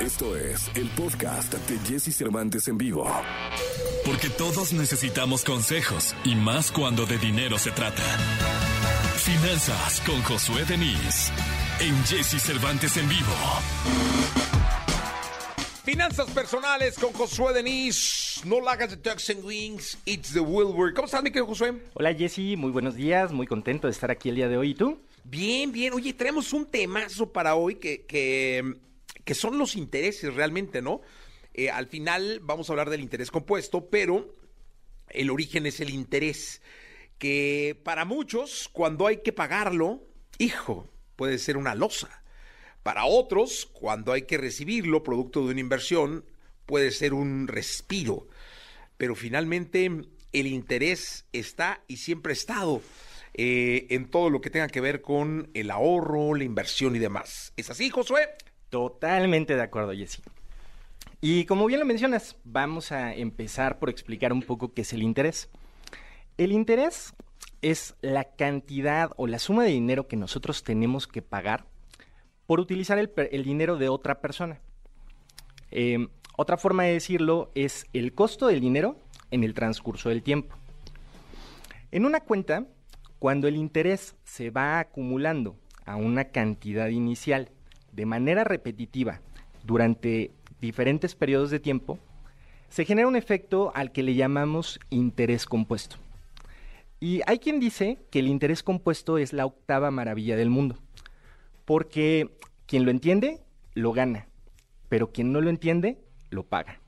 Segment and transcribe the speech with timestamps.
[0.00, 3.06] Esto es el podcast de Jesse Cervantes en vivo.
[4.06, 8.02] Porque todos necesitamos consejos y más cuando de dinero se trata.
[9.18, 11.30] Finanzas con Josué Denis
[11.80, 13.34] en Jesse Cervantes en vivo.
[15.84, 18.40] Finanzas personales con Josué Denis.
[18.46, 20.94] No la hagas de Ducks and Wings, it's the Wilbur.
[20.94, 21.74] ¿Cómo estás, mi querido Josué?
[21.92, 24.70] Hola Jesse, muy buenos días, muy contento de estar aquí el día de hoy.
[24.70, 24.98] ¿Y tú?
[25.24, 25.92] Bien, bien.
[25.92, 28.78] Oye, tenemos un temazo para hoy que, que,
[29.24, 31.00] que son los intereses realmente, ¿no?
[31.54, 34.34] Eh, al final vamos a hablar del interés compuesto, pero
[35.08, 36.62] el origen es el interés,
[37.18, 40.02] que para muchos, cuando hay que pagarlo,
[40.38, 42.22] hijo, puede ser una losa.
[42.82, 46.24] Para otros, cuando hay que recibirlo, producto de una inversión,
[46.64, 48.28] puede ser un respiro.
[48.96, 49.90] Pero finalmente
[50.32, 52.80] el interés está y siempre ha estado
[53.34, 57.52] eh, en todo lo que tenga que ver con el ahorro, la inversión y demás.
[57.56, 58.28] ¿Es así, Josué?
[58.70, 60.22] Totalmente de acuerdo, Jesse.
[61.20, 65.02] Y como bien lo mencionas, vamos a empezar por explicar un poco qué es el
[65.02, 65.50] interés.
[66.38, 67.12] El interés
[67.60, 71.66] es la cantidad o la suma de dinero que nosotros tenemos que pagar
[72.46, 74.60] por utilizar el, dinero de otra persona.
[75.70, 78.96] Eh, otra forma de decirlo es el costo del dinero
[79.30, 80.56] en el transcurso del tiempo.
[81.90, 82.66] En una cuenta,
[83.18, 87.50] cuando el interés se va acumulando a una cantidad inicial
[87.92, 89.20] de manera repetitiva
[89.64, 91.98] durante diferentes periodos de tiempo,
[92.68, 95.96] se genera un efecto al que le llamamos interés compuesto.
[97.00, 100.76] Y hay quien dice que el interés compuesto es la octava maravilla del mundo,
[101.64, 102.30] porque
[102.66, 103.40] quien lo entiende,
[103.74, 104.28] lo gana,
[104.88, 106.80] pero quien no lo entiende, lo paga.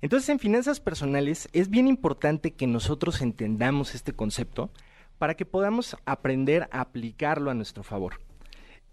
[0.00, 4.70] Entonces en finanzas personales es bien importante que nosotros entendamos este concepto
[5.18, 8.20] para que podamos aprender a aplicarlo a nuestro favor.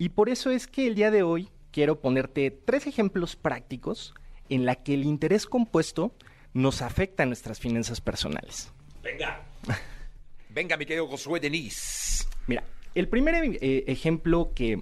[0.00, 4.14] Y por eso es que el día de hoy quiero ponerte tres ejemplos prácticos
[4.48, 6.14] en la que el interés compuesto
[6.54, 8.72] nos afecta a nuestras finanzas personales.
[9.02, 9.42] Venga.
[10.48, 12.26] Venga, mi querido Josué Denis.
[12.46, 14.80] Mira, el primer eh, ejemplo que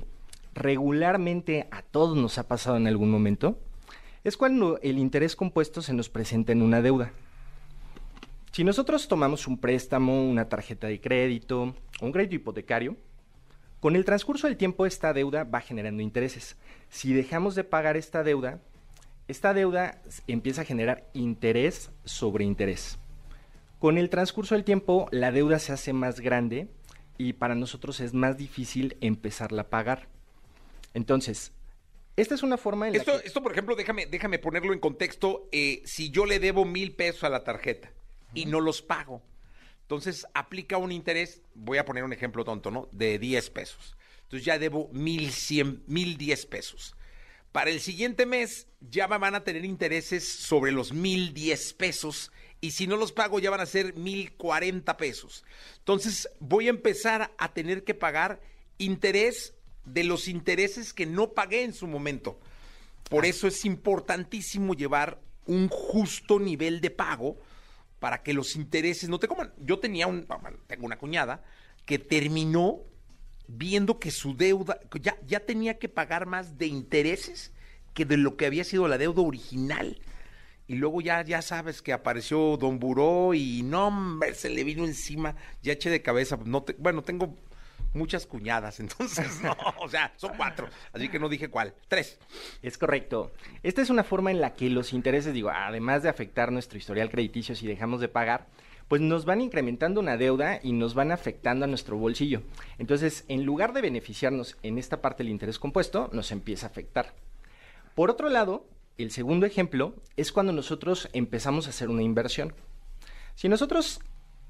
[0.55, 3.59] regularmente a todos nos ha pasado en algún momento
[4.23, 7.13] es cuando el interés compuesto se nos presenta en una deuda.
[8.53, 12.97] Si nosotros tomamos un préstamo, una tarjeta de crédito, un crédito hipotecario,
[13.81, 16.57] con el transcurso del tiempo esta deuda va generando intereses.
[16.89, 18.61] Si dejamos de pagar esta deuda,
[19.29, 22.99] esta deuda empieza a generar interés sobre interés.
[23.79, 26.69] Con el transcurso del tiempo, la deuda se hace más grande
[27.19, 30.09] y para nosotros es más difícil empezarla a pagar.
[30.95, 31.53] Entonces,
[32.17, 33.29] esta es una forma en esto, la que...
[33.29, 35.49] Esto, por ejemplo, déjame, déjame ponerlo en contexto.
[35.53, 37.93] Eh, si yo le debo mil pesos a la tarjeta
[38.35, 39.23] y no los pago,
[39.89, 42.91] entonces aplica un interés, voy a poner un ejemplo tonto, ¿no?
[42.93, 43.97] De 10 pesos.
[44.25, 46.95] Entonces ya debo mil cien, mil diez pesos.
[47.53, 52.31] Para el siguiente mes ya me van a tener intereses sobre los mil diez pesos
[52.61, 55.43] y si no los pago ya van a ser mil cuarenta pesos.
[55.79, 58.43] Entonces voy a empezar a tener que pagar
[58.77, 59.55] interés
[59.87, 62.39] de los intereses que no pagué en su momento.
[63.09, 67.39] Por eso es importantísimo llevar un justo nivel de pago
[68.01, 69.53] para que los intereses no te coman.
[69.59, 70.27] Yo tenía un,
[70.67, 71.43] tengo una cuñada
[71.85, 72.81] que terminó
[73.47, 77.53] viendo que su deuda ya, ya tenía que pagar más de intereses
[77.95, 80.01] que de lo que había sido la deuda original.
[80.67, 85.35] Y luego ya, ya sabes que apareció Don Buró y no, se le vino encima,
[85.63, 86.39] ya eché de cabeza.
[86.45, 87.35] No te, bueno, tengo
[87.95, 92.19] muchas cuñadas, entonces no, o sea, son cuatro, así que no dije cuál, tres.
[92.63, 93.33] Es correcto.
[93.63, 97.11] Esta es una forma en la que los intereses, digo, además de afectar nuestro historial
[97.11, 98.47] crediticio si dejamos de pagar,
[98.89, 102.43] pues nos van incrementando una deuda y nos van afectando a nuestro bolsillo.
[102.79, 107.15] Entonces, en lugar de beneficiarnos en esta parte del interés compuesto, nos empieza a afectar.
[107.95, 108.67] Por otro lado,
[108.97, 112.55] el segundo ejemplo es cuando nosotros empezamos a hacer una inversión.
[113.35, 114.01] Si nosotros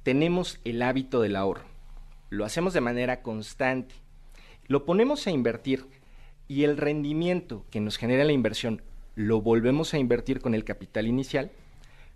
[0.04, 1.65] tenemos el hábito del ahorro,
[2.31, 3.94] lo hacemos de manera constante,
[4.66, 5.87] lo ponemos a invertir
[6.47, 8.83] y el rendimiento que nos genera la inversión
[9.15, 11.51] lo volvemos a invertir con el capital inicial,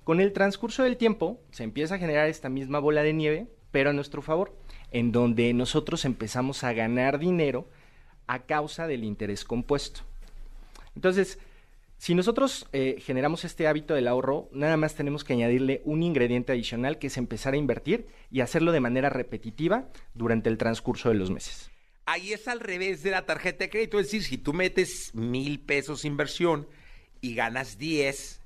[0.04, 3.90] con el transcurso del tiempo se empieza a generar esta misma bola de nieve, pero
[3.90, 4.56] a nuestro favor,
[4.90, 7.68] en donde nosotros empezamos a ganar dinero
[8.26, 10.02] a causa del interés compuesto.
[10.94, 11.38] Entonces,
[12.02, 16.50] si nosotros eh, generamos este hábito del ahorro, nada más tenemos que añadirle un ingrediente
[16.50, 21.14] adicional que es empezar a invertir y hacerlo de manera repetitiva durante el transcurso de
[21.14, 21.70] los meses.
[22.04, 25.60] Ahí es al revés de la tarjeta de crédito, es decir, si tú metes mil
[25.60, 26.66] pesos inversión
[27.20, 28.40] y ganas 10,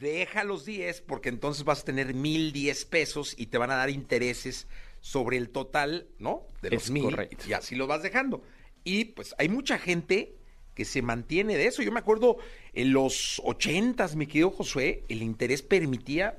[0.00, 3.76] deja los 10 porque entonces vas a tener mil diez pesos y te van a
[3.76, 4.68] dar intereses
[5.02, 6.46] sobre el total, ¿no?
[6.62, 7.02] De los Es mil.
[7.02, 7.44] correcto.
[7.46, 8.42] Y así lo vas dejando.
[8.84, 10.37] Y pues hay mucha gente
[10.78, 11.82] que se mantiene de eso.
[11.82, 12.36] Yo me acuerdo
[12.72, 16.38] en los ochentas, mi querido Josué, el interés permitía,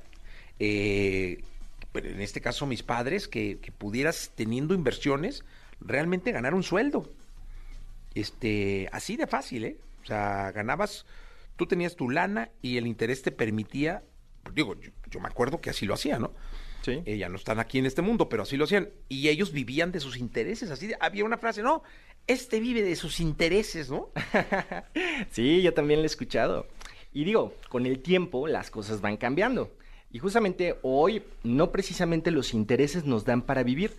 [0.60, 1.44] eh,
[1.94, 5.44] en este caso mis padres, que, pudieras teniendo inversiones
[5.82, 7.12] realmente ganar un sueldo.
[8.16, 9.78] Este, así de fácil, ¿eh?
[10.04, 11.06] O sea, ganabas,
[11.58, 14.04] tú tenías tu lana y el interés te permitía,
[14.54, 14.78] digo,
[15.12, 16.32] yo me acuerdo que así lo hacía, ¿no?
[16.82, 17.02] Sí.
[17.06, 18.90] Eh, ya no están aquí en este mundo, pero así lo hacían.
[19.10, 20.72] Y ellos vivían de sus intereses.
[20.72, 21.84] Así de- había una frase, no,
[22.28, 24.10] este vive de sus intereses, ¿no?
[25.32, 26.68] Sí, yo también lo he escuchado.
[27.14, 29.72] Y digo, con el tiempo las cosas van cambiando.
[30.12, 33.96] Y justamente hoy no precisamente los intereses nos dan para vivir,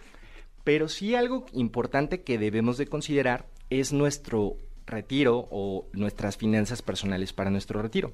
[0.65, 4.56] pero sí algo importante que debemos de considerar es nuestro
[4.90, 8.12] retiro o nuestras finanzas personales para nuestro retiro.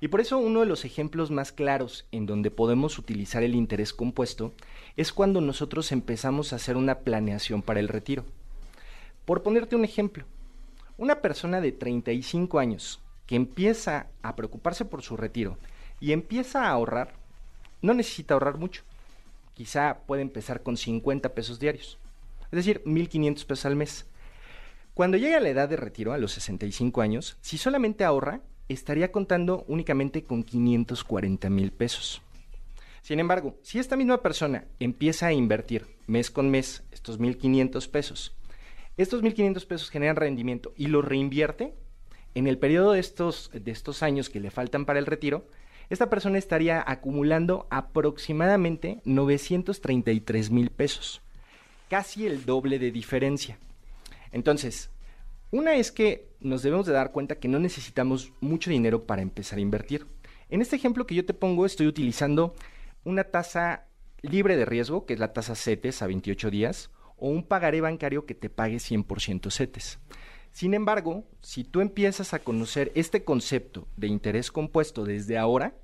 [0.00, 3.92] Y por eso uno de los ejemplos más claros en donde podemos utilizar el interés
[3.92, 4.52] compuesto
[4.96, 8.24] es cuando nosotros empezamos a hacer una planeación para el retiro.
[9.26, 10.24] Por ponerte un ejemplo,
[10.96, 15.56] una persona de 35 años que empieza a preocuparse por su retiro
[16.00, 17.12] y empieza a ahorrar,
[17.82, 18.82] no necesita ahorrar mucho.
[19.54, 21.98] Quizá puede empezar con 50 pesos diarios,
[22.44, 24.06] es decir, 1.500 pesos al mes.
[25.00, 29.10] Cuando llegue a la edad de retiro, a los 65 años, si solamente ahorra, estaría
[29.10, 32.20] contando únicamente con 540 mil pesos.
[33.00, 38.36] Sin embargo, si esta misma persona empieza a invertir mes con mes estos 1.500 pesos,
[38.98, 41.72] estos 1.500 pesos generan rendimiento y los reinvierte,
[42.34, 45.46] en el periodo de estos, de estos años que le faltan para el retiro,
[45.88, 51.22] esta persona estaría acumulando aproximadamente 933 mil pesos,
[51.88, 53.58] casi el doble de diferencia.
[54.32, 54.90] Entonces,
[55.50, 59.58] una es que nos debemos de dar cuenta que no necesitamos mucho dinero para empezar
[59.58, 60.06] a invertir.
[60.48, 62.54] En este ejemplo que yo te pongo, estoy utilizando
[63.04, 63.86] una tasa
[64.22, 68.26] libre de riesgo, que es la tasa CETES a 28 días, o un pagaré bancario
[68.26, 69.98] que te pague 100% CETES.
[70.52, 75.74] Sin embargo, si tú empiezas a conocer este concepto de interés compuesto desde ahora,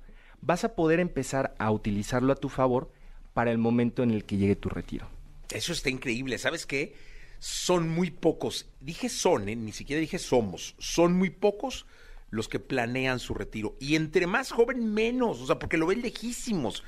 [0.41, 2.91] vas a poder empezar a utilizarlo a tu favor
[3.33, 5.07] para el momento en el que llegue tu retiro.
[5.49, 6.37] Eso está increíble.
[6.37, 6.95] ¿Sabes qué?
[7.39, 8.69] Son muy pocos.
[8.79, 9.55] Dije son, ¿eh?
[9.55, 10.75] ni siquiera dije somos.
[10.79, 11.85] Son muy pocos
[12.29, 13.75] los que planean su retiro.
[13.79, 15.41] Y entre más joven, menos.
[15.41, 16.83] O sea, porque lo ven lejísimos.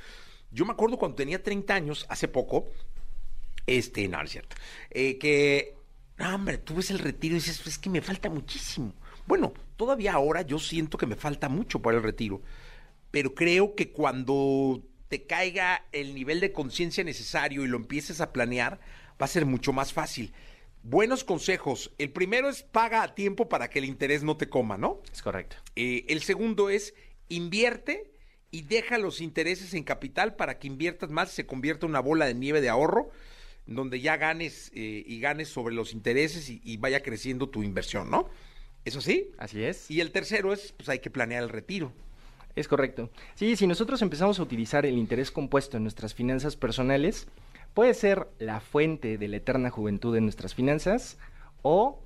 [0.50, 2.66] Yo me acuerdo cuando tenía 30 años, hace poco,
[3.66, 4.56] este, no es cierto,
[4.90, 5.76] eh, que,
[6.18, 8.92] no, hombre, tú ves el retiro y dices, es que me falta muchísimo.
[9.26, 12.42] Bueno, todavía ahora yo siento que me falta mucho para el retiro,
[13.12, 18.32] pero creo que cuando te caiga el nivel de conciencia necesario y lo empieces a
[18.32, 18.80] planear,
[19.20, 20.32] va a ser mucho más fácil.
[20.82, 21.92] Buenos consejos.
[21.98, 25.02] El primero es paga a tiempo para que el interés no te coma, ¿no?
[25.12, 25.56] Es correcto.
[25.76, 26.94] Eh, el segundo es
[27.28, 28.10] invierte
[28.50, 32.26] y deja los intereses en capital para que inviertas más se convierta en una bola
[32.26, 33.10] de nieve de ahorro
[33.66, 38.10] donde ya ganes eh, y ganes sobre los intereses y, y vaya creciendo tu inversión,
[38.10, 38.28] ¿no?
[38.84, 39.30] ¿Eso sí?
[39.38, 39.90] Así es.
[39.90, 41.92] Y el tercero es, pues hay que planear el retiro.
[42.56, 43.10] Es correcto.
[43.34, 47.28] Sí, si nosotros empezamos a utilizar el interés compuesto en nuestras finanzas personales,
[47.74, 51.18] puede ser la fuente de la eterna juventud de nuestras finanzas
[51.62, 52.02] o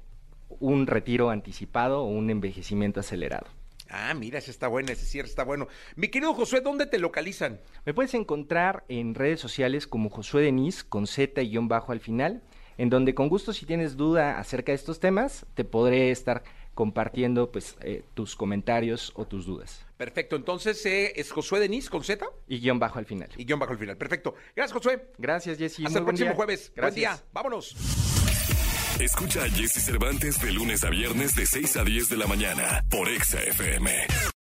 [0.60, 3.46] un retiro anticipado o un envejecimiento acelerado.
[3.90, 5.68] Ah, mira, ese está bueno, ese cierre está bueno.
[5.94, 7.60] Mi querido Josué, ¿dónde te localizan?
[7.84, 12.00] Me puedes encontrar en redes sociales como Josué Denis con Z y guion bajo al
[12.00, 12.42] final,
[12.76, 16.42] en donde con gusto si tienes duda acerca de estos temas, te podré estar
[16.74, 19.84] compartiendo pues eh, tus comentarios o tus dudas.
[19.96, 23.28] Perfecto, entonces eh, es Josué Denis con Z Y guion bajo al final.
[23.36, 23.96] y guion bajo el final.
[23.96, 24.34] Perfecto.
[24.56, 25.10] Gracias, Josué.
[25.18, 25.84] Gracias, Jessy.
[25.86, 26.36] Hasta Muy el buen próximo día.
[26.36, 26.72] jueves.
[26.74, 27.16] Buen Gracias.
[27.20, 27.28] día.
[27.32, 27.76] Vámonos.
[29.00, 32.84] Escucha a Jesse Cervantes de lunes a viernes de 6 a 10 de la mañana
[32.90, 34.33] por Exa FM.